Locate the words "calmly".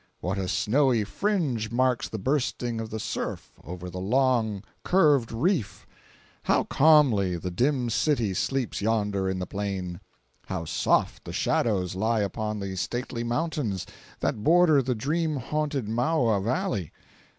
6.63-7.37